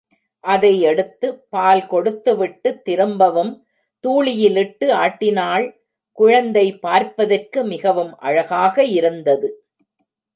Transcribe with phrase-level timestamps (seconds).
[0.43, 3.51] அதை எடுத்து பால் கொடுத்து விட்டு திரும்பவும்
[4.03, 5.65] தூளியிலிட்டு ஆட்டினாள்
[6.17, 9.49] குழந்தை பார்ப்பதற்கு மிகவும் அழகாக இருந்தது.